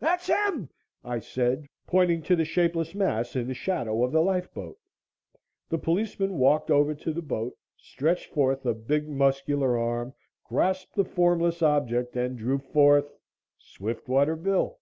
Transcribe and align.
"That's 0.00 0.26
him!" 0.26 0.68
I 1.04 1.20
said, 1.20 1.68
pointing 1.86 2.26
at 2.26 2.36
the 2.36 2.44
shapeless 2.44 2.96
mass 2.96 3.36
in 3.36 3.46
the 3.46 3.54
shadow 3.54 4.02
of 4.02 4.10
the 4.10 4.20
lifeboat. 4.20 4.76
The 5.68 5.78
policeman 5.78 6.36
walked 6.36 6.68
over 6.68 6.96
to 6.96 7.12
the 7.12 7.22
boat, 7.22 7.56
stretched 7.76 8.32
forth 8.34 8.66
a 8.66 8.74
big 8.74 9.08
muscular 9.08 9.78
arm, 9.78 10.14
grasped 10.42 10.96
the 10.96 11.04
formless 11.04 11.62
object 11.62 12.16
and 12.16 12.36
drew 12.36 12.58
forth 12.58 13.08
Swiftwater 13.56 14.34
Bill. 14.34 14.80